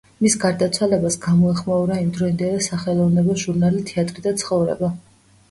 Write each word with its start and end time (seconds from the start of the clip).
მის 0.25 0.35
გარდაცვალებას 0.43 1.17
გამოეხმაურა 1.25 1.97
იმდროინდელი 2.05 2.65
სახელოვნებო 2.69 3.37
ჟურნალი 3.43 3.87
„თეატრი 3.93 4.27
და 4.31 4.35
ცხოვრება“. 4.43 4.93